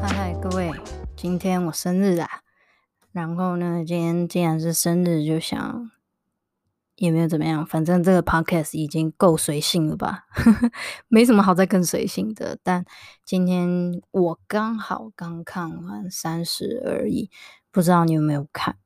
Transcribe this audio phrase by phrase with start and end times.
[0.00, 0.72] 嗨嗨，各位
[1.16, 2.28] 今天我生日啊，
[3.12, 5.90] 然后呢，今天既然是生日，就想
[6.96, 10.26] 也没有怎么样，反正这个 podcast 已经够随性了吧，
[11.08, 12.58] 没什么好再更随性的。
[12.62, 12.84] 但
[13.24, 17.26] 今天我刚好刚看完《三十而已》，
[17.70, 18.76] 不知道你有没有看？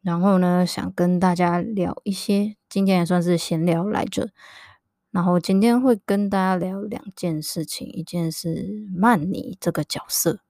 [0.00, 4.30] 然后呢，想跟大家聊一些，今天也算是闲聊来着。
[5.12, 10.40] 然后今天会跟大家聊两件事情，一件是曼妮这个角色。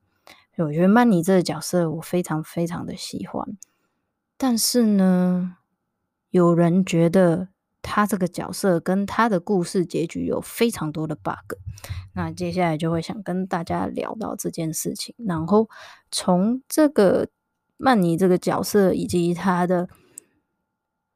[0.59, 3.57] 我觉得曼妮这个角色我非常非常的喜欢，
[4.37, 5.57] 但是呢，
[6.31, 7.49] 有人觉得
[7.81, 11.57] 他这个角色跟他的故事结局有非常多的 bug。
[12.15, 15.69] 那接下来就会想跟大家聊到这件事情，然后
[16.11, 17.29] 从这个
[17.79, 19.89] 曼妮这个角色以及他的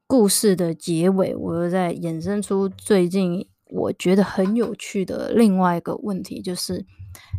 [0.06, 6.86] 故事的结尾，我又在衍生出最近我觉得很有趣的另外一个问题，就是。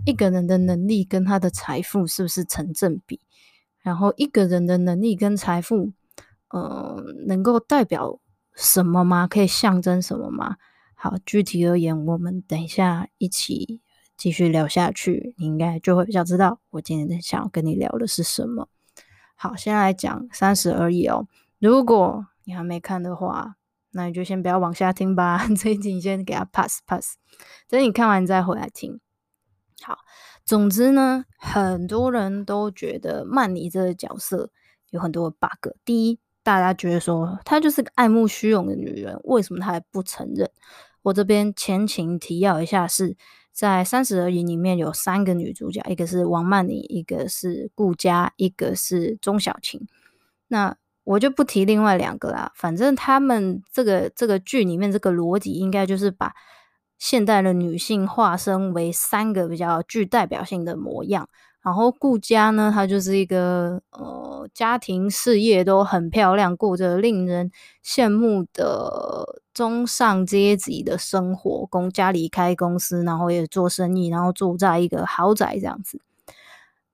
[0.08, 3.20] 一个人的能力跟他的财富是不是成正比？
[3.84, 5.92] 然后一个人的能力跟财富，
[6.50, 8.20] 呃，能够代表
[8.56, 9.28] 什么吗？
[9.28, 10.56] 可以象征什么吗？
[10.96, 13.82] 好，具体而言，我们等一下一起
[14.18, 18.68] 继续聊下去，你应该就会比较知道我今天想要跟你聊的是什么。
[19.36, 21.28] 好，先来讲三十而已哦。
[21.60, 23.58] 如果你还没看的话，
[23.92, 25.46] 那你就先不要往下听吧。
[25.60, 27.18] 这一集你先给他 pass pass，
[27.68, 29.02] 等你看完再回来听。
[29.84, 29.98] 好，
[30.46, 34.50] 总之呢，很多人都觉得曼妮这个角色
[34.92, 35.74] 有很多 bug。
[35.84, 40.50] 第一，大家觉得说她就是个爱慕虚荣的女人，为什么她还不承认？
[41.02, 43.18] 我这边前情提要一下是，是
[43.52, 49.86] 在《三十而已》里面有三个女主角，一个是王曼妮，一个是顾佳，一个是钟晓芹。
[50.48, 56.34] 那我就不提另外两个啦，反正他们这个这个剧里面这个逻辑应该就是把。
[57.00, 61.30] 现代的女性化身为三个比较具代表性的模样，
[61.62, 67.52] 然后顾佳呢，她就是一个呃家庭事业都很漂亮，过着令人
[67.86, 76.02] 羡慕的中上阶级的生活，公家里开公司，然后也做生意，然后住在一个豪宅这样子。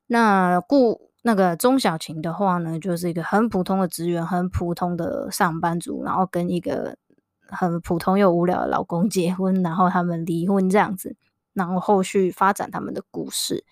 [0.07, 6.95] 那顾那个钟小琴的话呢，就是一个很普通的职员，很普通的上班族，然后跟一个。
[7.55, 11.15] 很普通又无聊的老公 结婚，然后他们离婚这样子，
[11.53, 13.63] 然后后续发展他们的故事。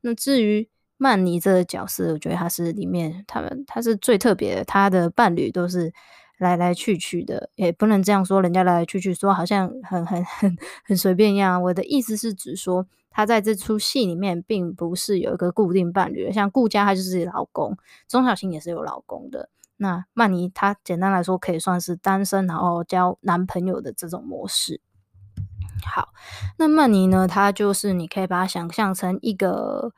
[0.00, 0.66] 那至于
[0.96, 5.92] 曼妮这个角色，我觉得她是里面他们她是最特别的，她的伴侣都是
[6.38, 11.62] 来来去去的，也不能这样说，人家来来去去说好像很很很很随便一样。
[11.62, 17.76] 我的意思是指说，他在这出戏里面并不是有一个固定伴侣，像顾佳他就是老公，
[18.08, 19.50] 钟晓芹也是有老公的。
[19.80, 24.80] 那曼妮她简单来说可以算是单身，然后交男朋友的这种模式。
[25.84, 26.08] 好，
[26.58, 29.92] 那曼妮呢，她就是你可以把它想象成一个，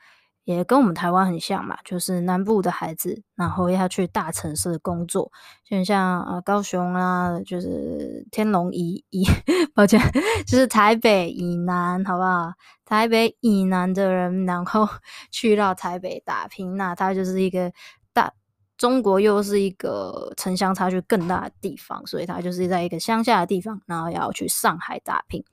[0.56, 5.30] 也跟我们台湾很像嘛，就是南部的孩子，然后要去大城市工作，
[5.64, 9.24] 就像呃高雄啊，就是天龙以以，
[9.74, 10.00] 抱歉，
[10.46, 12.52] 就是台北以南，好不好？
[12.84, 14.88] 台北以南的人，然后
[15.30, 17.72] 去到台北打拼，那他就是一个
[18.12, 18.32] 大。
[18.76, 25.44] 中国又是一个城乡差距更大的地方，所以他就是在一个乡下的地方，然后要去上海打拼，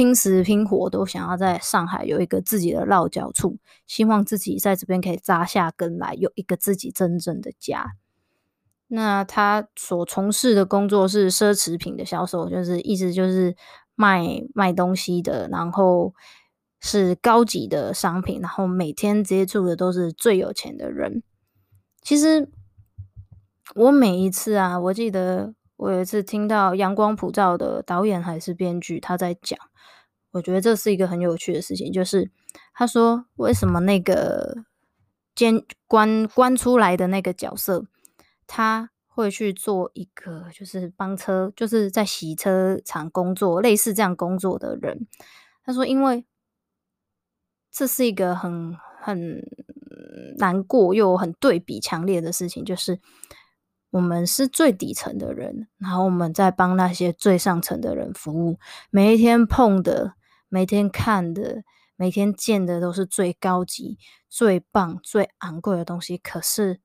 [0.00, 7.92] 拼死拼活都想要在上海有一个自己的落脚处，希望自己在这边可以扎下根来，有一个自己真正的家。
[8.88, 13.54] 那他所从事的工作是奢侈品的销售，就是意思就是
[13.94, 16.14] 卖卖东西的，然后
[16.80, 21.22] 是高级的商品，然后每天接触的都是最有钱的人。
[22.00, 22.48] 其实。
[23.76, 29.56] 我每一次啊，我记得我有一次听到《阳光普照》的导演还是编剧他在讲，
[30.32, 32.30] 我觉得这是一个很有趣的事情，就是
[32.72, 34.64] 他说为什么那个
[35.34, 37.84] 监关关出来的那个角色，
[38.46, 45.08] 他会去做一个就是帮车，就是在洗车场工作，类似这样工作的人。
[45.64, 46.24] 他说，因为
[47.72, 49.42] 这是一个很很
[50.38, 53.00] 难过又很对比强烈的事情，就是
[53.90, 58.60] 我们是最底层的人，然后我们在帮那些最上层的人服务，
[58.90, 60.14] 每一天碰的。
[60.50, 61.62] 每天看的、
[61.96, 63.98] 每天见的都是最高级、
[64.28, 66.80] 最棒、最昂贵的东西，可是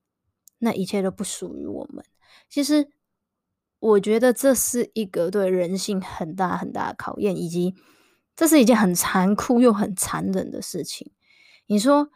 [0.60, 2.02] 那一切都不属于我们。
[2.48, 2.88] 其实，
[3.78, 7.74] 我觉得这是一个对人性很大很大的考验，以及
[8.34, 11.12] 这是一件很残酷又很残忍的事情。
[11.66, 12.08] 你说，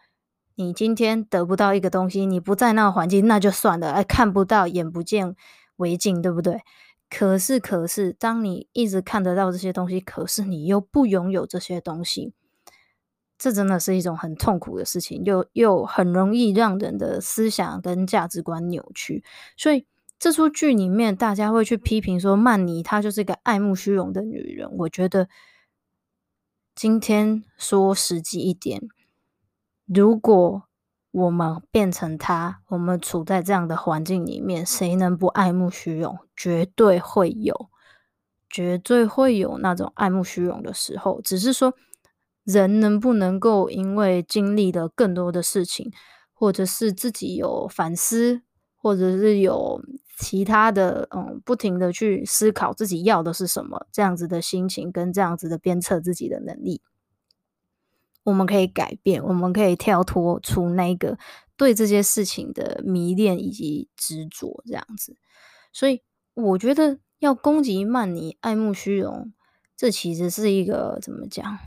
[0.55, 5.35] 你今天得不到一个东西，你不在那个环境，那就算了，哎，看不到，眼不见
[5.77, 6.61] 为净，对不对？
[7.11, 12.33] 可是，可是，当你一直看得到这些东西，可是你又不拥有这些东西，
[13.37, 19.25] 这真的是一种很痛苦的事情，又又很容易让人的思想跟价值观扭曲。
[19.57, 19.85] 所以，
[20.21, 24.71] 这出剧里面大家会去批评说，曼妮她就是一个爱慕虚荣的女人。
[24.79, 25.29] 我觉得，
[26.77, 28.83] 今天说实际一点，
[29.87, 30.63] 如果
[31.13, 36.19] 我们变成他，我们处在这样的环境里面，谁能不爱慕虚荣？
[36.37, 37.69] 绝对会有，
[38.49, 41.21] 绝对会有那种爱慕虚荣的时候。
[41.23, 41.75] 只是说，
[42.45, 45.91] 人能不能够因为经历了更多的事情，
[46.33, 48.43] 或者是自己有反思，
[48.77, 49.83] 或者是有
[50.17, 56.81] 其他的，嗯，不停的去思考自己要的是什么，这样子的心情跟这样子的鞭策自己的能力。
[58.25, 61.19] 我们可以改变，我们可以跳脱出那个
[61.57, 65.17] 对这些事情的迷恋以及执着，这样子。
[65.73, 66.03] 所以，
[66.35, 69.33] 我觉得要攻击曼尼爱慕虚荣，
[69.77, 71.59] 这其实是一个怎么讲？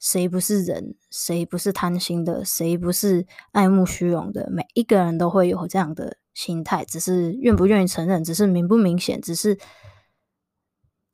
[0.00, 0.96] 谁不是人？
[1.10, 2.44] 谁不是贪心的？
[2.44, 4.50] 谁不是爱慕虚荣的？
[4.50, 9.56] 每一个人都会有这样的心态，只是愿不愿意承认，只是明不明显，只是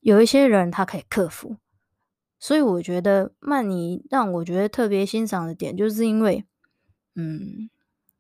[0.01, 1.59] 有一些人他可以克服。
[2.41, 6.45] 所以我觉得曼妮让我觉得特别欣赏的点，就是因为，
[7.17, 7.69] 嗯，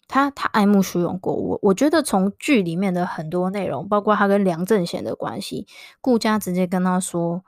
[0.08, 1.58] 他他爱慕虚荣过我。
[1.62, 5.68] 我觉得从剧里面的很多内容，包括他跟梁正贤的关系，
[6.00, 7.44] 顾佳直接跟他说，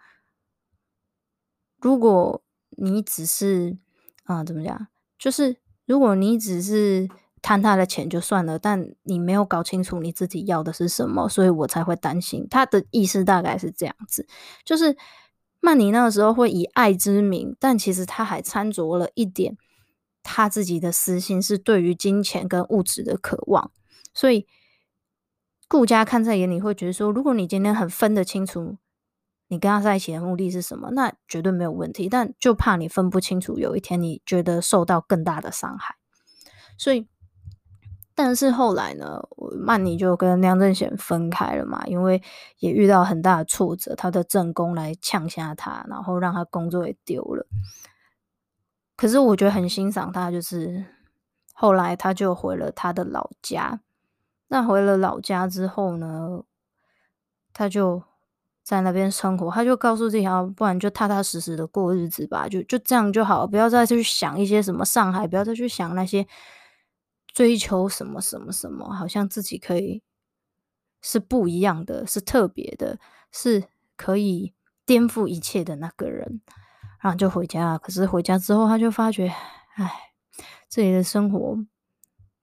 [1.81, 2.41] 如果
[2.71, 3.77] 你只是
[4.23, 4.87] 啊、怎么讲，
[5.19, 5.57] 就是
[5.87, 7.09] 如果你只是
[7.43, 12.47] 贪他的钱就算了，但你没有搞清楚你自己要的是什么，所以我才会担心。
[12.49, 14.29] 他的意思大概是这样子，
[14.65, 14.97] 就是。
[15.61, 19.57] 曼妮那个时候会以爱之名，但其实他还掺杂了一点
[20.23, 23.71] 他自己的私心，是对于金钱跟物质的渴望。
[24.13, 24.47] 所以
[25.69, 28.79] 顾佳看在眼里，会觉得说，如果你今天很分得清楚，
[29.49, 32.09] 你跟他在一起的目的是什么，那绝对没有问题。
[32.09, 35.97] 但就怕你分不清楚，有一天你觉得受到更大的伤害，
[36.77, 37.07] 所以。
[38.23, 39.19] 但是后来呢，
[39.59, 42.23] 曼妮就跟梁正贤分开了嘛，因为
[42.59, 47.47] 也遇到很大的挫折，他的正宫来呛下他，然后让他工作也丢了。
[48.95, 50.85] 可是我觉得很欣赏他，就是
[51.55, 53.81] 后来他就回了他的老家。
[54.49, 56.43] 那回了老家之后呢，
[57.55, 58.03] 他就
[58.63, 66.27] 在那边生活，他就告诉自己，啊不然就踏踏实实的过日子吧，就就这样就好，不要再去想一些什么上海，不要再去想那些。
[67.33, 70.03] 追求什么什么什么，好像自己可以
[71.01, 72.99] 是不一样的，是特别的，
[73.33, 73.65] 是
[73.97, 76.41] 可以颠覆一切的那个人，
[77.01, 77.79] 然后就回家。
[77.79, 79.33] 可是回家之后，他就发觉，
[79.75, 79.91] 哎，
[80.69, 81.59] 这里的生活，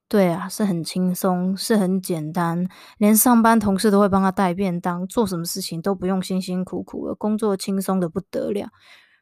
[0.07, 2.67] 对啊，是很轻松，是很简单，
[2.97, 8.69] 连上班同事都会帮他带便当，做什么事情都不用辛辛苦苦的，工作轻松的不得了。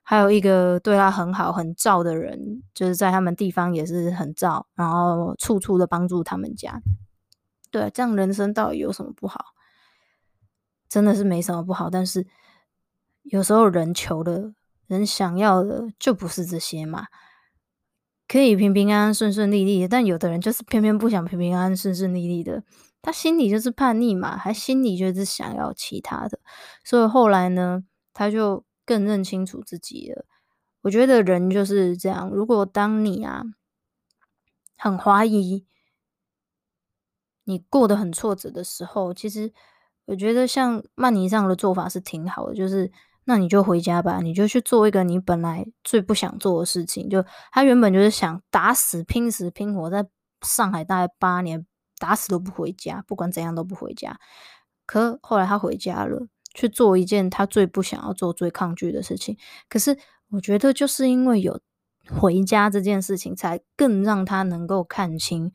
[0.07, 6.79] 还有一个对他很好、很照的人，就是在他们地方也是很照，然后处处的帮助他们家。
[7.71, 9.43] 对，这样人生到底有什么不好？
[10.87, 11.89] 真的是没什么不好。
[11.89, 12.27] 但是
[13.23, 14.53] 有时候人求的、
[14.85, 17.07] 人想要的就不是这些嘛。
[18.27, 22.63] 可以平平安安、顺顺利利，但有的人就是偏偏不想平平安安、顺顺利利的，
[23.01, 26.37] 他心里就是叛逆嘛，还心里就是想要其他的。
[26.83, 27.83] 所以后来呢，
[28.13, 28.63] 他就。
[28.85, 30.25] 更认清楚自己了。
[30.81, 32.29] 我觉得人就是这样。
[32.29, 33.43] 如果当你啊
[34.77, 35.65] 很怀疑，
[37.43, 39.51] 你过得很挫折的时候，其实
[40.05, 42.53] 我觉得像曼妮这样的做法是挺好的。
[42.55, 42.91] 就是
[43.23, 47.09] 那你就回家吧，你就去做一个你本来最不想做的事情。
[47.09, 50.07] 就他原本就是想打死拼死拼活在
[50.41, 51.65] 上海待八年，
[51.97, 54.19] 打死都不回家，不管怎样都不回家。
[54.85, 56.27] 可后来他回家了。
[56.55, 59.37] 去做一件他最不想要做、最抗拒的事情。
[59.69, 59.95] 可是
[60.31, 61.59] 我觉得就是因为有
[62.09, 65.51] 回家这件事情，才更让他能够看清，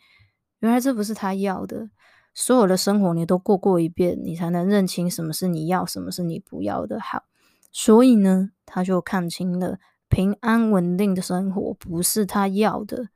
[0.61, 1.90] 原来这不是他要的。
[2.33, 7.00] 所有的生活你都过过一遍，你才能认清什么是你要，什么是你不要的。
[7.00, 7.25] 好，
[7.73, 9.78] 所以呢，他就看清了
[10.09, 13.09] 平安稳定的生活不是他要的。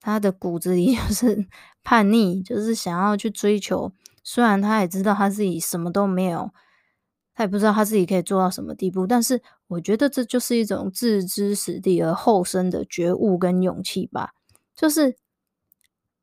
[0.00, 1.46] 他的骨子里 就是
[1.82, 3.92] 叛逆，就是想要去追求。
[4.22, 6.50] 虽然他也知道他自己什么都没有，
[7.36, 14.32] 他也不知道他自己可以做到什么地步，但是我觉得这就是一种置之死地而后生的觉悟跟勇气吧，
[14.74, 15.16] 就是。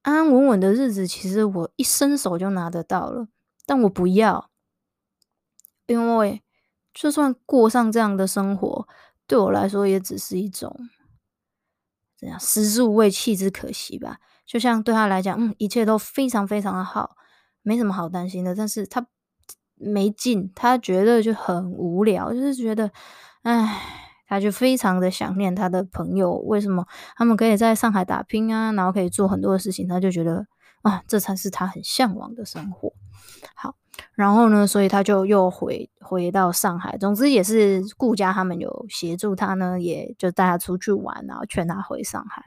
[0.05, 3.29] 安安稳稳的日子，其实我一伸手就拿得到了，
[3.65, 4.50] 但我不要，
[5.86, 6.43] 因为
[6.93, 8.86] 就算过上这样的生活，
[9.25, 10.77] 对我来说也只是一种
[12.17, 14.20] 怎样食之无味，弃之可惜吧。
[14.46, 17.15] 就像对他来讲，嗯，一切都非常非常的好，
[17.62, 18.53] 没什么好担心的。
[18.53, 19.08] 但是他
[19.75, 22.92] 没劲，他觉得就很无聊，就是觉得，
[23.44, 24.00] 唉。
[24.25, 30.48] 他就非常的想念他的朋友，为什么他们可以在上海打拼啊，然后可以做很多的事情，他就觉得
[30.82, 32.92] 啊，这才是他很向往的生活。
[33.53, 33.75] 好，
[34.15, 42.44] 然后呢，所以他就又回回到上海，总之也是顾家他们有协助他呢，也就带他出去玩，然后劝他回上海。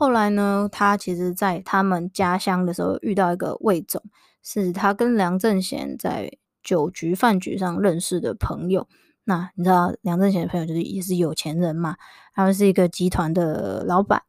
[0.00, 4.02] 后来呢，他其实在他们家乡的时候遇到一个魏总，
[4.42, 8.88] 是他跟梁正贤在酒局饭局上认识的朋友。
[9.24, 11.96] 那你知道梁正贤的朋友就是也是有钱人嘛，
[12.32, 14.22] 他们是一个集团的老板。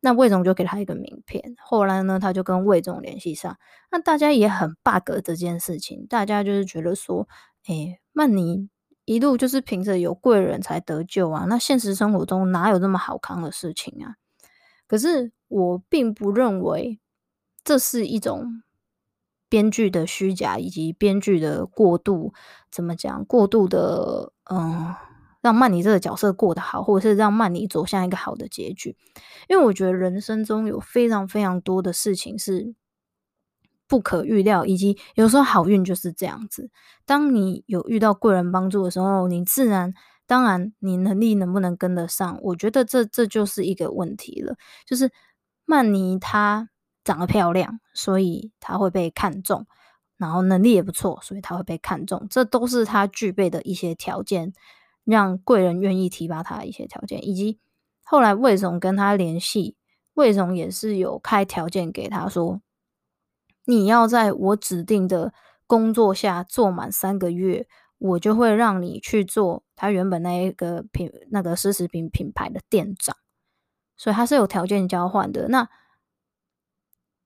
[0.00, 3.56] 那魏总就给他一个名片，后来呢，他就跟魏总联系上。
[3.90, 7.26] 那大家也很 bug 这件事情，大家就是觉得说，
[7.66, 8.68] 哎，曼妮
[9.06, 14.16] 一路就是凭着有贵人才得救啊，那现实生活中哪有这么好康的事情啊？
[14.88, 16.98] 可是我并不认为
[17.62, 18.62] 这是一种。
[19.50, 22.34] 编剧的虚假以及编剧的过度，
[22.70, 23.24] 怎么讲？
[23.24, 24.94] 过度的，嗯，
[25.40, 28.94] 让曼妮这个角色过得好，或者是让曼妮走向一个好的结局。
[29.48, 32.74] 因为我觉得人生中有非常非常多的事情是
[33.86, 36.68] 不可预料，以及有时候好运就是这样子。
[37.06, 39.94] 当你有遇到贵人帮助的时候，你自然，
[40.28, 42.38] 当然，你能力能不能跟得上？
[42.42, 44.54] 我觉得这这就是一个问题了。
[44.86, 45.10] 就是
[45.64, 46.68] 曼妮她。
[47.04, 49.66] 长得漂亮，所以她会被看中，
[50.18, 52.26] 然后能力也不错，所以他会被看中。
[52.28, 54.52] 这都是他具备的一些条件，
[55.04, 57.26] 让贵人愿意提拔他的一些条件。
[57.26, 57.58] 以及
[58.04, 59.74] 后来魏总跟他联系，
[60.12, 62.60] 魏总也是有开条件给他说，
[63.64, 65.32] 你要在我指定的
[65.66, 67.66] 工作下做满三个月，
[67.98, 73.16] 我就会让你去做他原本那一个品那个奢侈品品牌的店长。
[73.96, 75.48] 所以他是有条件交换的。
[75.48, 75.68] 那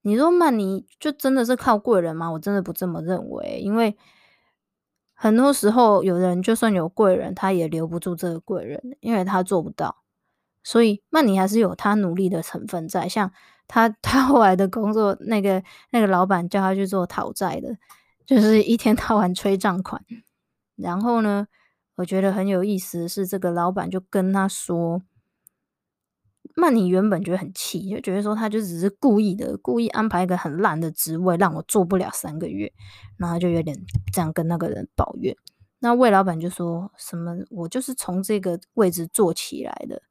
[0.00, 2.32] 你说曼尼就真的是靠贵人吗？
[2.32, 3.96] 我真的不这么认为，因为
[5.12, 10.02] 很多时候有人就算有贵人，他也留不住这个贵人，因为他做不到。
[10.64, 13.08] 所以曼尼还是有他努力的成分在。
[13.08, 13.30] 像
[13.68, 17.76] 他他后来的工作，那个那个老板叫他去做讨债的，
[18.24, 20.02] 就是一天到晚催账款。
[20.82, 21.46] 然后呢，
[21.94, 25.02] 我觉得很有意思的是，这个老板就跟他说。
[26.54, 32.70] 曼妮原本觉得很气，就觉得说他就只是故意的，故意安排一个很烂的职位让我做不了三个月，
[33.16, 33.74] 然后就有点
[34.12, 35.34] 这样跟那个人抱怨。
[35.78, 40.02] 那魏老板就说什么：“我就是从这个位置做起来的，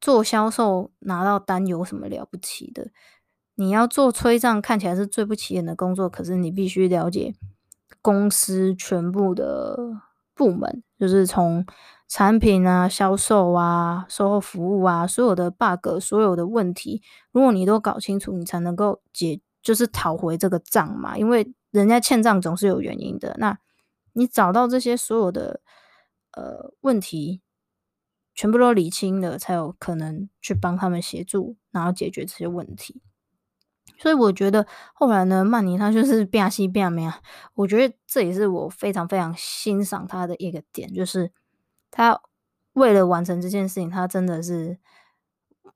[0.00, 2.90] 做销售拿到单有什么了不起的？
[3.54, 7.36] 你要做催账，看起来是最不起眼的工作，可是你必须了解
[8.04, 9.78] 公司全部的
[10.36, 11.64] 部门，就是从。”
[12.06, 21.18] 产品啊，销售啊，售后服务啊，所有的 bug，所有的问题，如果你都搞清楚，你才能够解，就是讨回这个账嘛。
[21.18, 23.34] 因为人家欠账总是有原因的。
[23.38, 23.58] 那
[24.12, 25.60] 你找到这些所有的
[26.36, 27.40] 呃问题，
[28.34, 33.02] 全部都理清了，才有可能去帮他们协助，然后解决这些问题。
[34.04, 37.22] 所以我觉得后来呢，曼妮她就是变西变美啊。
[37.54, 41.32] 我觉得这也是我非常非常欣赏她的一个点，就是。
[41.96, 42.20] 他
[42.72, 44.76] 为了完成这件事情，他真的是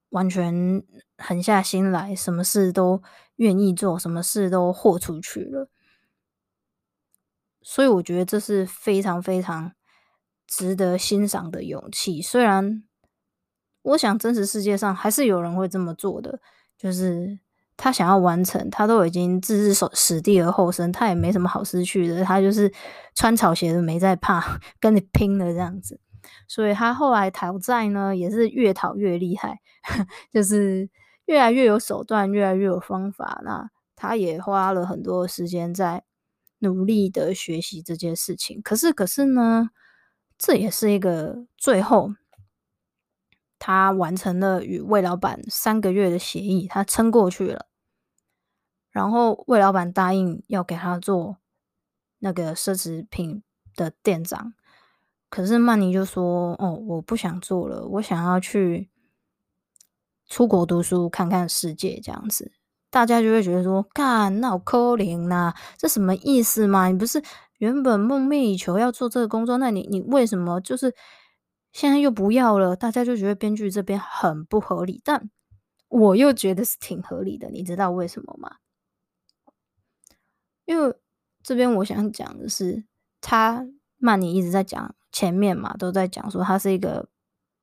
[0.09, 0.83] 完全
[1.17, 3.01] 狠下心来，什么事都
[3.37, 5.71] 愿意做，什么事都豁出去了。
[7.63, 9.75] 所以我觉得这是非常非常
[10.45, 12.21] 值得欣赏的勇气。
[12.21, 12.83] 虽然
[13.83, 16.41] 我想真实世界上还是有人会这么做的，
[16.77, 17.39] 就是
[17.79, 22.71] 他想要完成，他都已经置之死地而后生，他也没什么好失去的，他就是
[23.15, 24.45] 穿草鞋都没在怕，
[24.81, 26.01] 跟你拼了这样子。
[26.49, 29.61] 所以他后来讨债呢，也是越讨越厉害，
[30.33, 30.91] 就是
[31.27, 33.41] 越来越有手段，越来越有方法。
[33.45, 36.03] 那他也花了很多时间在
[36.59, 38.61] 努力的学习这件事情。
[38.61, 39.71] 可是，可是呢，
[40.37, 42.11] 这也是一个最后，
[43.61, 47.68] 他完成了与魏老板三个月的协议，他撑过去了。
[48.99, 51.37] 然后魏老板答应要给他做
[52.19, 53.45] 那个奢侈品
[53.77, 54.55] 的店长，
[55.31, 58.91] 可是曼妮就说：“哦，我不想做了，我想要去
[60.27, 62.51] 出国读书，看看世界，这样子。”
[62.91, 66.89] 大家就会觉得说：“干，那我抠零呐，这什么意思嘛？
[66.89, 67.23] 你不是？”
[67.59, 70.93] 原本梦寐以求要做这个工作，那你你为什么就是
[71.73, 72.75] 现在又不要了？
[72.75, 75.31] 大家就觉得编剧这边很不合理，但
[75.89, 77.49] 我又觉得是挺合理的。
[77.51, 78.57] 你知道为什么吗？
[80.69, 80.95] 因为
[81.43, 82.85] 这边我想讲的是，
[83.23, 87.09] 他曼尼一直在讲前面嘛，都在讲说他是一个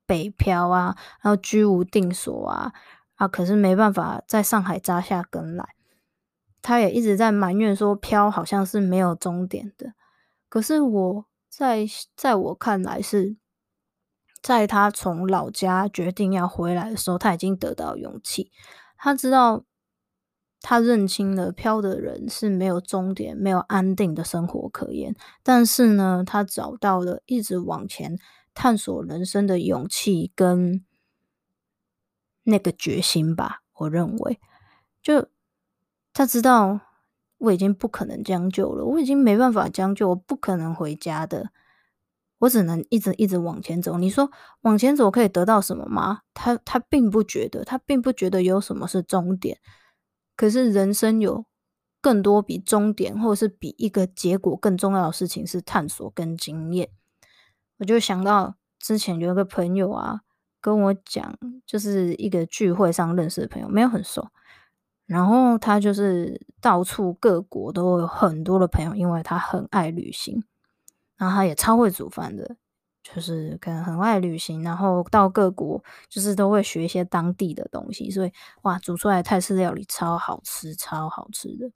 [0.06, 2.72] 北漂啊，然后居无定所啊
[3.14, 5.76] 啊，可是没办法在上海扎下根来。
[6.60, 9.92] 他也一直在埋怨说，漂好像是没有终点的。
[10.48, 11.86] 可是我在
[12.16, 13.36] 在我看来是，
[14.42, 18.50] 在他从老家决定要回来的时候，他已经得到勇气。
[18.96, 19.64] 他知道，
[20.68, 25.14] 他认清了漂的人是没有终点、没有安定的生活可言。
[25.44, 28.18] 但是呢，他找到了一直往前
[28.52, 30.84] 探索人生的勇气跟
[32.42, 33.62] 那个决心吧。
[33.74, 34.40] 我认为，
[35.00, 35.28] 就。
[36.12, 36.80] 他知道
[37.38, 41.50] 我已经不可能将就了，我已经没办法将就，我不可能回家的，
[42.38, 43.98] 我只能一直一直往前走。
[43.98, 44.28] 你说
[44.62, 46.22] 往前走可以得到什么吗？
[46.34, 49.58] 他他并不觉得，他并不觉得有什么是终点。
[50.36, 51.46] 可是人生有
[52.00, 56.90] 更多比终点，或者是比一个结果更重要的事情是探索跟经验。
[57.78, 60.20] 我就想到之前有一个朋友啊，
[60.60, 64.28] 跟我讲，就是一个聚会上认识的朋友，没有很熟。
[65.06, 70.42] 然后他就是到处各国都有很多的朋友，因为他很爱旅行，
[71.16, 72.56] 然后他也超会煮饭的，
[73.14, 78.32] 就是可能很爱旅行，然后到各国就是都会学一些当地的东西，所以
[78.62, 81.70] 哇，煮出来的泰式料理超好吃，超好吃的。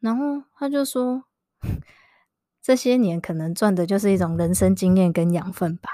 [0.00, 1.24] 然后他就说，
[2.60, 5.90] 这些年可能赚的就是一种人生经验跟养分吧，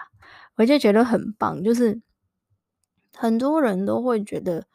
[0.56, 2.00] 我就觉得很棒，就是
[3.14, 4.66] 很多人都会觉得。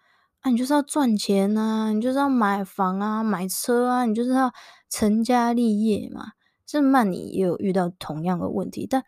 [0.42, 4.54] 啊，你就是要赚钱啊，你就是要买房啊，买车啊，你就是要
[4.90, 6.32] 成家立业嘛。
[6.66, 9.04] 这曼你也有遇到同样的问题，但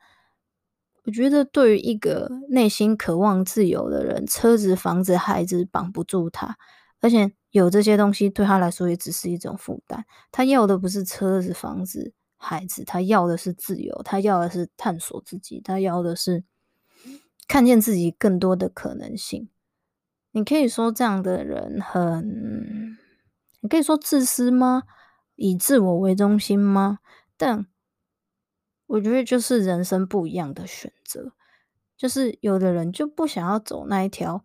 [1.04, 6.58] 我觉得对于一个内心渴望自由的人，车子、房子、孩子绑不住他，
[7.00, 10.06] 而且有这些东西对他来说也只是一种负担。
[10.32, 16.44] 他要的不是车子、房子、孩子，他要的是自由，他要的是探索自己，他要的是
[17.48, 19.50] 看见自己更多的可能性。
[20.34, 22.96] 你可以说这样的人很，
[23.62, 24.84] 你可以说自私吗？
[25.36, 27.00] 以自我为中心吗？
[27.36, 27.66] 但
[28.92, 31.32] 我觉得就是人生不一样的选择，
[31.96, 34.44] 就是有的人就不想要走那一条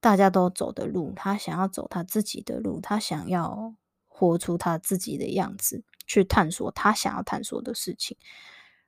[0.00, 3.72] 大家都走的路，他想要走他自己的路，他想要
[4.08, 8.16] 活出他自己的样子，去探索他想要探索的事情。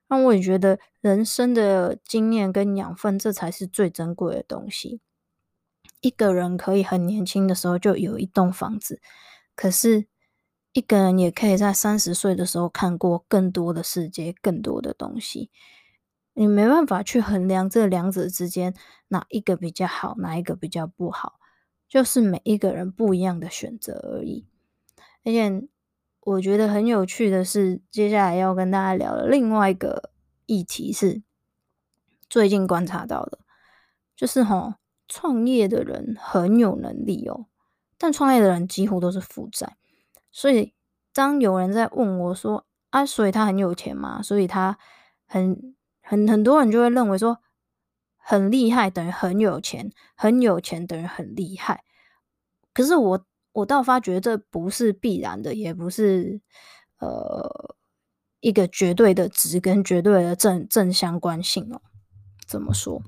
[0.09, 4.99] 那我也觉得人生的经验跟养分，这才是最珍贵的东西。
[6.01, 9.01] 一个人可以很年轻的时候就有一栋房子，
[9.55, 10.07] 可是
[10.73, 15.49] 一个人也可以在三十岁的时候看过更多的世界，更多的东西。
[16.33, 18.73] 你没办法去衡量这两者之间
[19.07, 21.39] 哪一个比较好，哪一个比较不好，
[21.89, 24.45] 就是每一个人不一样的选择而已。
[25.23, 25.67] 而且
[26.21, 30.11] 我觉得很有趣的是，接下来要跟大家聊的另外一个
[30.45, 31.23] 议题是
[32.29, 33.39] 最近观察到的，
[34.15, 34.75] 就是齁。
[35.09, 37.45] 创业的人很有能力哦，
[37.97, 39.77] 但创业的人几乎都是负债。
[40.31, 40.73] 所以
[41.13, 44.77] 当有人在问我说：“啊，所以他很有钱嘛？”所以他
[45.25, 47.39] 很很很多人就会认为说，
[48.17, 51.83] 很厉害等于很有钱，很有钱等于很厉害。
[52.73, 56.39] 可是我我倒发觉这不是必然的，也不是
[56.99, 57.75] 呃
[58.39, 61.81] 一个绝对的值跟绝对的正正相关性哦。
[62.45, 63.01] 怎么说？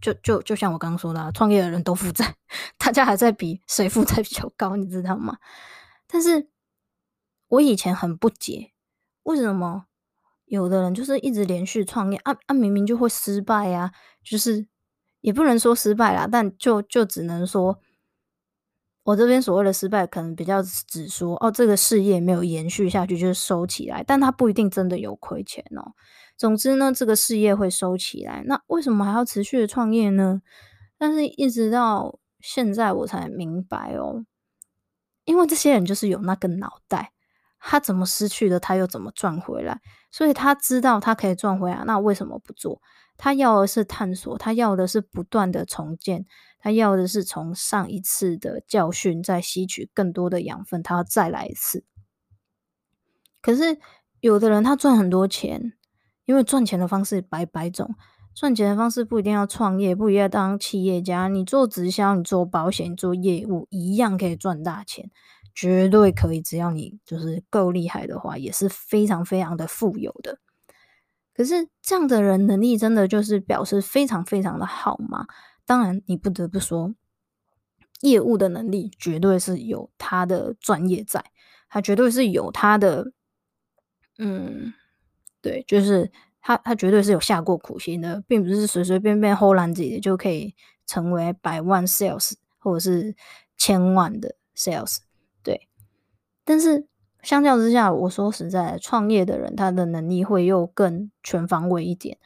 [0.00, 2.36] 就就就像我刚刚说的，创业的人都负债，
[2.78, 5.36] 大家还在比谁负债比较高，你知道吗？
[6.08, 6.48] 但是
[7.48, 8.72] 我以前很不解，
[9.22, 9.84] 为什么
[10.46, 13.92] 有的人就是一直连续创业啊啊，明明就会失败呀，
[14.24, 14.66] 就是
[15.20, 17.78] 也不能说失败啦，但就就只能说，
[19.02, 25.92] 我这边所谓的失败，可能比较只说哦，这个事业没有延续下去，就是收起来，但他不一定真的有亏钱哦。
[26.36, 28.44] 总之呢，这个事业会收起来。
[28.46, 30.40] 那为什么还要持续的创业呢？
[30.96, 34.24] 但是一直到现在我才明白哦，
[35.28, 37.12] 因为这些人就是有那个脑袋，
[37.60, 39.78] 他怎么失去的，他又怎么赚回来？
[40.10, 42.80] 所以他知道他可以赚回来，那为什么不做？
[43.18, 46.24] 他要的是探索，他要的是不断的重建，
[46.58, 51.84] 他要的是从上一次的教训再吸取更多的养分，他要再来一次。
[53.42, 53.78] 可是
[54.20, 55.74] 有的人他赚很多钱，
[56.24, 57.94] 因为赚钱的方式百百种，
[58.38, 65.10] 赚钱的方式不一定要创业，不一定要当企业家，你做直销，你做保险，做业务，一样可以赚大钱。
[65.52, 70.38] 绝对可以，只要你就是够厉害的话，也是非常非常的富有的。
[71.34, 75.26] 可是这样的人能力真的就是表示非常非常的好吗？
[75.66, 76.94] 当然，你不得不说，
[78.02, 81.24] 业务的能力绝对是有他的专业在，
[81.68, 83.10] 他绝对是有他的，
[84.16, 84.72] 嗯，
[85.42, 86.12] 对，就是
[86.48, 90.54] 他他绝对是有下过苦心的，并不是随随便便唬烂自己就可以
[90.86, 93.14] 成为百万 sales 或者是
[93.58, 94.96] 千万的 sales。
[95.42, 95.68] 对
[96.46, 96.86] 但是
[97.22, 102.16] 相较之下，我说实在，创业的人他的能力会又更全方位一点，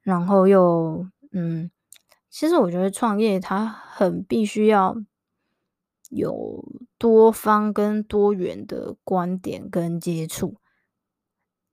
[0.00, 1.68] 然后又嗯，
[2.30, 4.96] 其实我觉得创业他很必须要
[6.10, 6.64] 有
[6.98, 10.54] 多方跟多元的观点跟接触，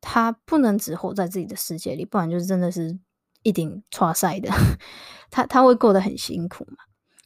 [0.01, 2.97] 他不能只活在自己的世界里，不然就是真的是
[3.43, 4.49] 一顶挫赛的，
[5.31, 6.77] 他他会过得很辛苦嘛，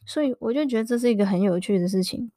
[0.06, 2.30] 所以我就觉得这是一个很有趣的事情。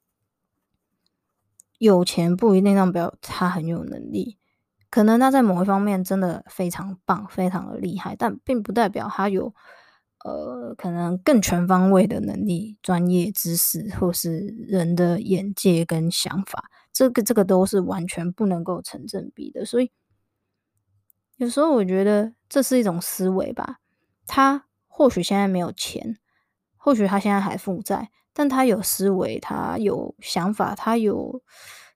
[1.78, 4.36] 有钱不一定代表他很有能力，
[4.90, 9.54] 可能他在某一方面真的非常棒，非常的厉害，但并不代表他有
[10.24, 19.64] 呃可能更全方位的能力、专业知识或是人的眼界跟想法，这个这个都是完全不能够成正比的。
[19.64, 19.92] 所以
[21.38, 23.78] 有时候我觉得这是一种思维吧，
[24.26, 26.18] 他或许现在没有钱，
[26.76, 28.10] 或许他现在还负债。
[28.32, 31.42] 但他有思维，他有想法，他有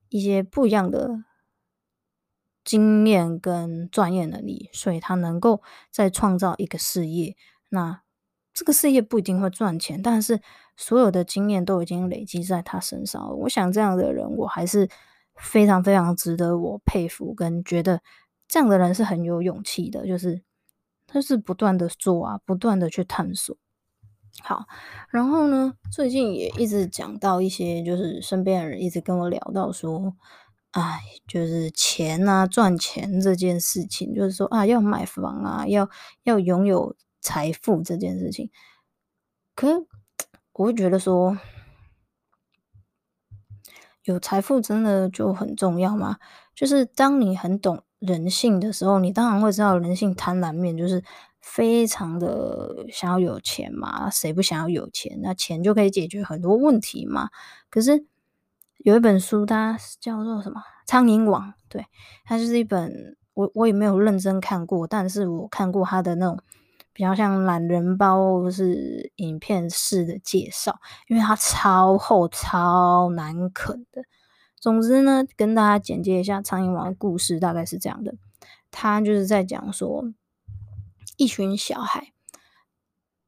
[0.09, 1.24] 一些不一样的
[2.64, 7.37] 经验跟专业能力，所以他能够再创造一个事业。
[7.68, 8.02] 那
[8.52, 10.40] 这个事业不一定会赚钱，但是
[10.76, 13.38] 所有的经验都已经累积在他身上。
[13.40, 14.88] 我想这样的人，我还是
[15.37, 18.02] 非常非常值得我佩服，跟觉得
[18.53, 20.43] 这样的人是很有勇气的，就是
[21.07, 23.57] 他是不断的做啊，不断的去探索。
[24.43, 24.67] 好，
[25.09, 30.15] 然后呢，最近也一直讲到一些，就是身边的人一直跟我聊到说，
[30.73, 35.88] 哎，就是钱啊，赚钱这件事情，就是说啊，要买房啊，要
[36.25, 38.51] 要拥有财富这件事情。
[39.55, 39.87] 可是
[40.53, 41.38] 我会觉得说，
[44.05, 46.19] 有财富真的就很重要吗？
[46.55, 51.03] 就是当你很懂人性的时候，你当然会知道人性贪婪面，就是。
[51.45, 55.19] 非常的想要有钱嘛，谁不想要有钱？
[55.25, 57.31] 那钱就可以解决很多问题嘛。
[57.69, 58.07] 可是
[58.79, 61.85] 有一本书，它叫做什么《苍蝇网》，对，
[62.25, 66.38] 它就是一本我我也没有认真看过，但是我看过它的那种
[66.93, 74.03] 比较像懒人包或是影片式的介绍，因为它超厚、超难啃的。
[74.62, 78.14] 总之呢，跟大家简介一下《苍蝇王》的故事，大概是这样的，
[78.70, 80.14] 他就是在讲说。
[81.18, 82.12] 一群小孩，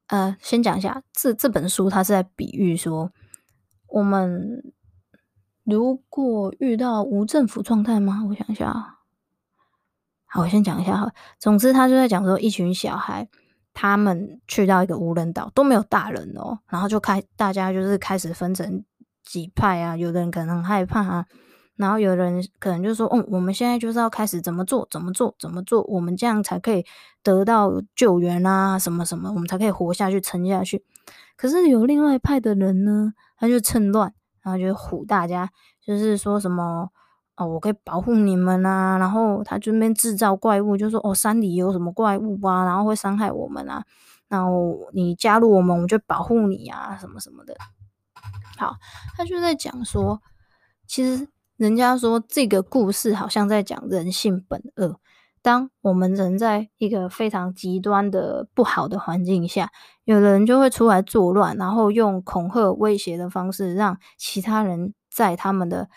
[0.06, 3.12] 呃，先讲一下这这本书，它是在比喻说，
[3.86, 4.72] 我们
[5.64, 8.24] 如果遇到无政府状态吗？
[8.28, 8.96] 我想一下，
[10.24, 11.12] 好，我先讲一下哈。
[11.38, 13.28] 总之，他就在讲说，一群小孩，
[13.74, 18.82] 他们去到一个无人岛，都没有大人哦，然后就开，大家就是开始分成
[19.24, 21.26] 几派啊，有的人可能很害怕啊。
[21.76, 26.84] 然后有人可能就说：“哦，我们现在就是要开始怎么做，怎么做，怎么做，我们这样才可以
[27.20, 30.84] 得到救援啊，什么什么，我们才可以活下去，撑下去。”
[31.36, 35.50] 可是有另外一派的人呢，他就趁乱，然后就唬大家，
[35.84, 36.90] 就是说什么
[37.36, 43.82] ：“哦，我可以保护你们啊。”然后他这边制造怪物，就说：“哦，山里有什么怪物啊，然后会伤害我们啊。
[44.28, 47.56] 然后你加入我们，我们就保护你啊，什么什么的。”
[48.56, 48.76] 好，
[49.16, 50.20] 他就在讲说，
[50.86, 51.28] 其实。
[51.56, 54.98] 人家说这个故事好像在讲人性本恶。
[55.40, 59.70] 当我们人在一个非常极端的不好的环境下，
[60.02, 65.88] 有的人就会出来作乱，然后用恐吓、威胁的方式，让其他人在他们的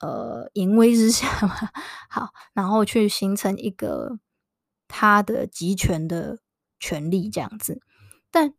[0.00, 1.54] 呃淫威之下嘛，
[2.10, 4.18] 好，然后去形成一个
[4.88, 6.40] 他的集权的
[6.78, 7.80] 权利这样子。
[8.30, 8.52] 但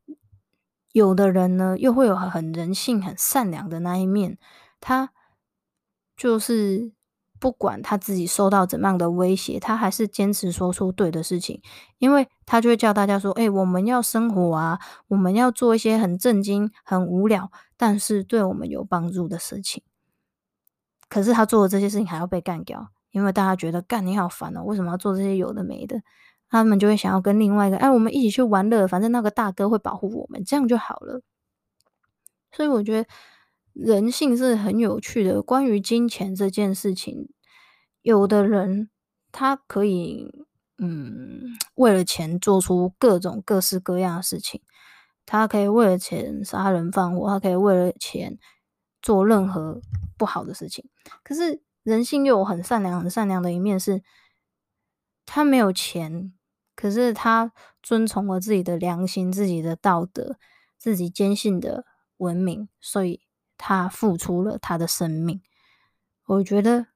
[0.92, 4.38] 有的人呢，又会有很人性、很善良的那一面，
[4.80, 5.12] 他。
[6.18, 6.92] 就是
[7.40, 11.62] 不管他自己受到怎么样的威胁，他还是坚持说出对的事情，
[11.98, 19.82] 因为他就会叫大家说：“诶，我们要生活啊，我们要做一些很震惊、很无聊，但是对我们有帮助的事情。”
[21.08, 26.02] 可是他做的这些事情还要被干掉，因为大家觉得干你好烦哦，为什么要做这些有的没的？
[26.50, 31.22] 他们就会想要跟另外一个，哎，我们一起去玩乐，反正那个大哥会保护我们，这样就好了。
[32.52, 33.08] 所以我觉得
[33.74, 35.42] 人性是很有趣的。
[35.42, 37.30] 关于金钱这件事情，
[38.02, 38.90] 有的人
[39.32, 40.46] 他可以，
[40.80, 44.62] 嗯，为了钱做出各种各式各样的事情，
[45.28, 48.40] 他可以为了钱杀人放火，他可以为了钱
[49.02, 49.80] 做任何
[50.18, 50.90] 不好的事情。
[51.24, 54.02] 可是人性又有很善良、很善良的一面，是
[55.28, 56.34] 他没有钱，
[56.80, 57.52] 可是他
[57.84, 60.38] 遵从了自己的良心、自己的道德、
[60.78, 61.84] 自己坚信的
[62.16, 63.20] 文明，所以
[63.58, 65.42] 他付出了他的生命。
[66.26, 66.88] 我觉得，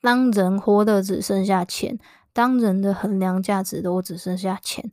[0.00, 1.98] 当人活得只剩下钱，
[2.32, 4.90] 当人的衡量价值都只剩下钱，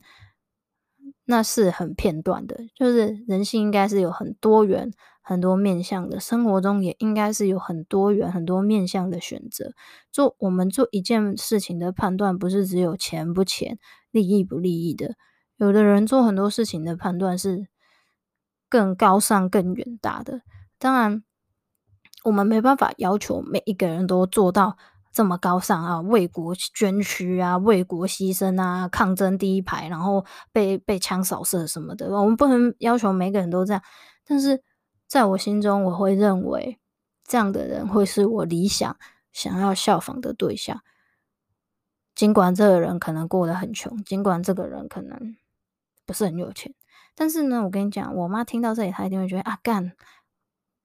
[1.28, 2.56] 那是很片段的。
[2.74, 9.72] 就是人性应该是有很多元、很多面向的，生活中也应该是有很多元、很多面向的选择。
[10.10, 13.78] 做我们做一件事情的判断，不是只有钱不钱、
[14.10, 15.16] 利益不利益的。
[15.58, 17.68] 有的人做很多事情的判断是。
[18.70, 20.42] 更高尚、更远大的，
[20.78, 21.24] 当然，
[22.24, 24.76] 我们没办法要求每一个人都做到
[25.18, 33.82] 这么高尚啊，为国捐躯啊，为国牺牲啊，抗争第一排，然后被被枪扫射什么的，我们不能要求每个人都这样。
[34.24, 34.62] 但是，
[35.08, 36.78] 在我心中，我会认为
[37.24, 38.96] 这样的人会是我理想
[39.32, 40.80] 想要效仿的对象。
[42.14, 45.34] 尽管这个人可能过得很穷，尽管这个人可能
[46.06, 46.72] 不是很有钱。
[47.16, 49.94] 但是呢，我跟你讲，我妈听到这里，她一定会觉得啊，干，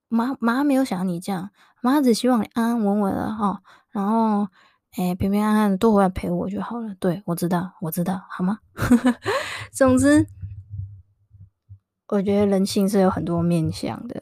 [0.07, 1.51] 妈妈没有想你这样，
[1.83, 3.61] 妈只希望你安安稳稳的哈，
[3.93, 4.45] 然后
[4.97, 6.93] 诶平平安安的多回来陪我就好了。
[6.99, 8.59] 对，我知道，我知道，好吗？
[9.71, 10.27] 总之，
[12.07, 14.21] 我觉得人性是有很多面向的，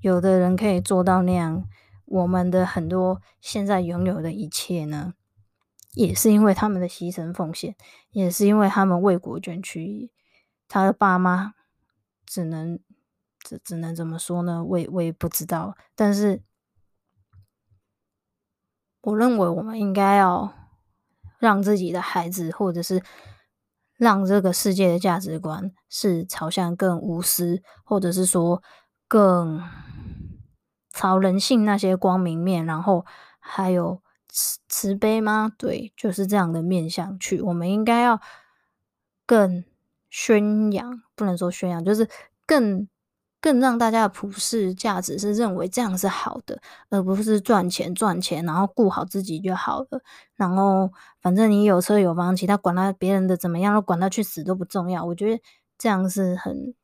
[0.00, 1.64] 有的人可以做到那样，
[2.06, 5.14] 我们的很多现在拥有的一切呢，
[5.94, 7.76] 也是因为他们的牺牲奉献，
[8.10, 10.10] 也是因为他们为国捐躯。
[10.66, 11.52] 他的爸妈
[12.26, 12.80] 只能
[13.38, 14.64] 只只能怎么说呢？
[14.64, 15.76] 我也我也不知道。
[15.94, 16.42] 但是，
[19.04, 20.52] 我认为我们应该要
[21.38, 23.02] 让自己的孩子，或者是
[23.96, 28.62] 让这个世界的价值观是朝向更无私，或者是说
[29.06, 29.62] 更
[30.90, 33.06] 朝人性那些光明面，然后
[33.38, 35.52] 还有慈慈悲吗？
[35.56, 37.40] 对，就是这样的面向去。
[37.40, 38.20] 我们应该要
[39.24, 39.64] 更。
[40.16, 42.08] 宣扬不能说宣扬，就是
[42.46, 42.86] 更
[43.44, 50.00] 更让大家的普世价值是认为这样是好的，而不是赚钱赚钱，然后顾好自己就好了。
[50.34, 55.04] 然后反正你有车有房，其他管他别人的怎么样，都管他去死都不重要。
[55.04, 55.42] 我觉得
[55.76, 56.74] 这样是很，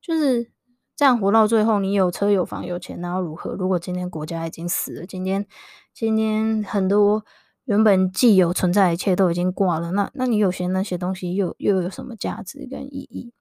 [0.00, 0.52] 就是
[0.94, 3.54] 这样活到最后，你有车有房有钱，然后如何？
[3.54, 5.44] 如果今天国家已经死了，今天
[5.92, 7.24] 今天很多。
[7.64, 13.32] 原本既有存在一切都已经挂了，那那你有些那些东西又又有什么价值跟意义？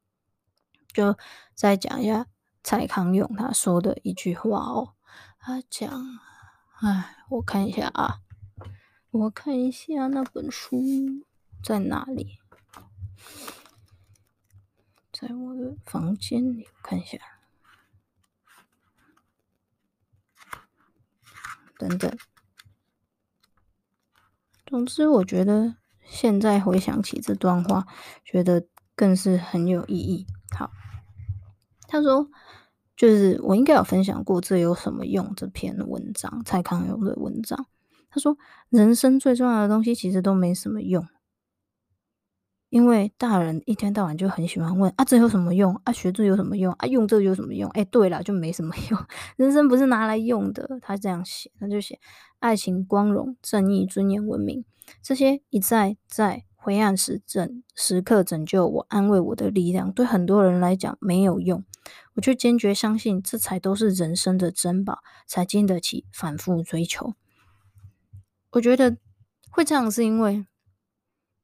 [0.93, 1.17] 就
[1.55, 2.27] 再讲一下
[2.63, 4.93] 蔡康永他说的一句话哦，
[5.39, 5.89] 他讲，
[6.79, 8.21] 哎，我看一下啊，
[9.09, 10.81] 我看一下那本书
[11.63, 12.39] 在哪里，
[15.11, 17.17] 在我的房间里，我看一下，
[21.77, 22.17] 等等。
[24.65, 27.85] 总之，我觉得现在回想起这段话，
[28.23, 30.25] 觉得更是很有意义。
[30.57, 30.71] 好，
[31.87, 32.29] 他说，
[33.01, 37.65] 就是我应该有分享过《这有什么用》这篇文章，蔡康永的文章。
[38.11, 38.37] 他说，
[38.69, 41.03] 人生最重要的东西其实都没什么用。
[42.69, 45.73] 因为大人一天到晚就很喜欢问啊，这有什么用？
[45.83, 46.71] 啊，学这有什么用？
[46.73, 47.67] 啊，用这有什么用？
[47.71, 49.05] 哎，对了，就没什么用。
[49.35, 50.77] 人生不是拿来用的。
[50.79, 51.99] 他这样写，他就写
[52.37, 54.63] 爱情、光荣、正义、尊严、文明，
[55.01, 61.65] 这些一再在灰暗时拯时刻拯救我、安慰我的力量，对很多人来讲没有用，
[62.13, 67.15] 我却坚决相信，这才都是人生的珍宝，才经得起反复追求。
[68.51, 68.97] 我觉得
[69.49, 70.45] 会这样，是因为。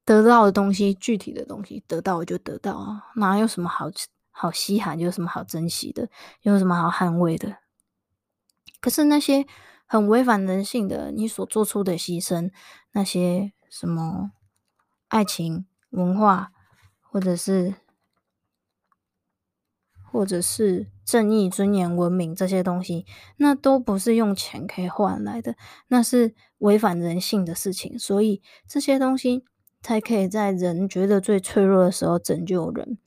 [0.05, 3.91] 得到的东西，具体的东西，得到我就得到啊，哪有什么好
[4.31, 6.07] 好稀罕，有什么好珍惜的，
[6.43, 7.57] 有什么好捍卫的？
[8.79, 9.45] 可是那些
[9.85, 12.49] 很违反人性的，你所做出的牺牲，
[12.93, 14.31] 那些什么
[15.07, 16.51] 爱情、文化，
[17.01, 17.75] 或者是
[20.03, 23.05] 或者是正义、尊严、文明这些东西，
[23.37, 25.55] 那都不是用钱可以换来的，
[25.87, 27.97] 那是违反人性的事情。
[27.99, 29.45] 所以这些东西。
[29.79, 32.97] 才可以在人觉得最脆弱的时候拯救人，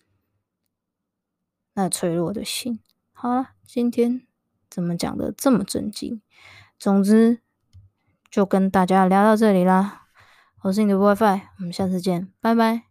[1.75, 2.81] 那脆弱的心。
[3.13, 4.23] 好了，今天
[4.71, 6.23] 怎么讲的这么震惊？
[6.79, 7.41] 总之，
[8.31, 10.00] 就跟大家聊到这里啦。
[10.63, 12.83] 我是你的 WiFi，我们下次见，拜拜。